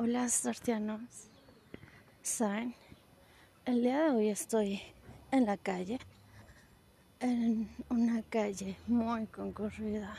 [0.00, 1.00] Hola, sartianos.
[2.22, 2.72] ¿Saben?
[3.64, 4.80] El día de hoy estoy
[5.32, 5.98] en la calle,
[7.18, 10.14] en una calle muy concurrida,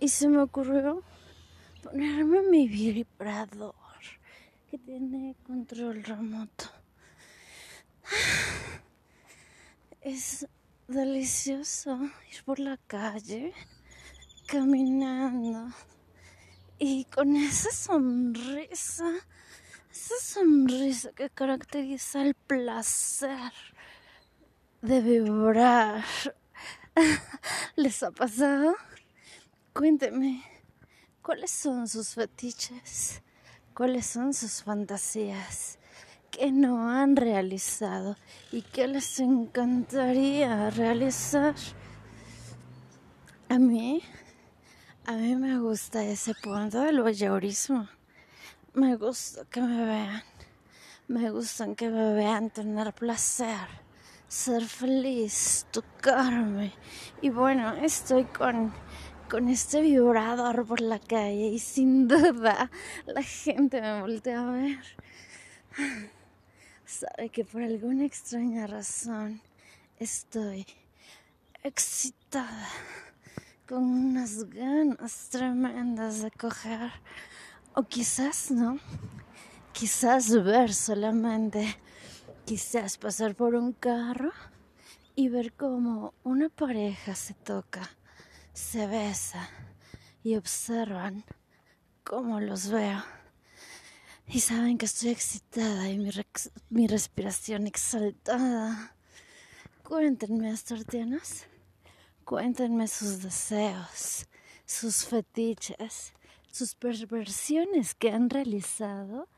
[0.00, 1.02] y se me ocurrió
[1.82, 3.74] ponerme mi vibrador
[4.70, 6.64] que tiene control remoto.
[10.00, 10.48] Es
[10.88, 12.00] delicioso
[12.32, 13.52] ir por la calle
[14.46, 15.68] caminando
[16.78, 19.10] y con esa sonrisa,
[19.90, 23.52] esa sonrisa que caracteriza el placer
[24.82, 26.04] de vibrar.
[27.76, 28.74] ¿Les ha pasado?
[29.72, 30.42] Cuénteme,
[31.22, 33.22] ¿cuáles son sus fetiches?
[33.74, 35.78] ¿Cuáles son sus fantasías?
[36.30, 38.16] ¿Qué no han realizado
[38.52, 41.54] y qué les encantaría realizar?
[43.48, 44.02] A mí
[45.08, 47.88] a mí me gusta ese punto del voyeurismo.
[48.74, 50.22] Me gusta que me vean.
[51.06, 53.68] Me gustan que me vean tener placer,
[54.26, 56.72] ser feliz, tocarme.
[57.22, 58.72] Y bueno, estoy con,
[59.30, 62.68] con este vibrador por la calle y sin duda
[63.06, 64.84] la gente me voltea a ver.
[66.84, 69.40] Sabe que por alguna extraña razón
[70.00, 70.66] estoy
[71.62, 72.68] excitada
[73.68, 74.05] con
[74.44, 76.90] ganas tremendas de coger.
[77.74, 78.78] O quizás no.
[79.72, 81.76] Quizás ver solamente.
[82.44, 84.32] Quizás pasar por un carro
[85.16, 87.90] y ver cómo una pareja se toca,
[88.52, 89.48] se besa
[90.22, 91.24] y observan
[92.04, 93.02] cómo los veo.
[94.28, 96.10] Y saben que estoy excitada y mi,
[96.70, 98.94] mi respiración exaltada.
[99.82, 101.46] Cuéntenme, astortianas.
[102.26, 104.26] Cuéntenme sus deseos,
[104.64, 106.12] sus fetiches,
[106.50, 109.28] sus perversiones que han realizado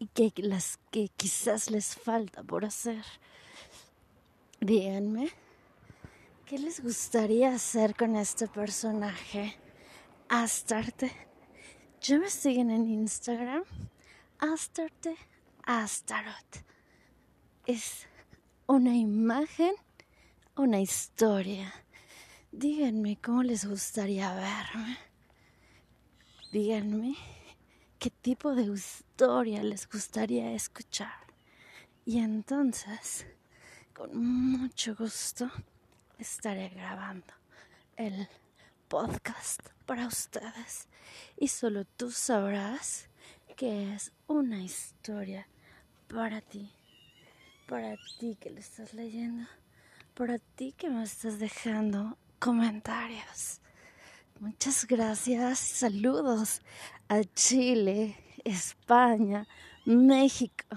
[0.00, 3.04] y que las que quizás les falta por hacer.
[4.60, 5.30] Díganme,
[6.44, 9.56] ¿qué les gustaría hacer con este personaje?
[10.28, 11.12] Astarte.
[12.00, 13.62] Yo me siguen en Instagram.
[14.40, 15.14] Astarte
[15.62, 16.64] Astarot.
[17.66, 18.08] Es
[18.66, 19.76] una imagen,
[20.56, 21.72] una historia
[22.54, 24.98] Díganme cómo les gustaría verme.
[26.52, 27.16] Díganme
[27.98, 31.14] qué tipo de historia les gustaría escuchar.
[32.04, 33.24] Y entonces,
[33.94, 35.50] con mucho gusto,
[36.18, 37.32] estaré grabando
[37.96, 38.28] el
[38.86, 40.88] podcast para ustedes.
[41.38, 43.08] Y solo tú sabrás
[43.56, 45.48] que es una historia
[46.06, 46.70] para ti.
[47.66, 49.48] Para ti que le estás leyendo.
[50.12, 53.60] Para ti que me estás dejando comentarios.
[54.40, 55.60] Muchas gracias.
[55.60, 56.60] Saludos
[57.08, 59.46] a Chile, España,
[59.84, 60.76] México.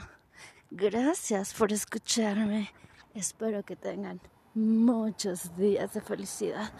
[0.69, 2.69] Gracias por escucharme.
[3.15, 4.21] Espero que tengan
[4.53, 6.71] muchos días de felicidad.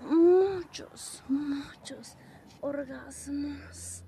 [0.00, 2.16] Muchos, muchos
[2.60, 4.02] orgasmos.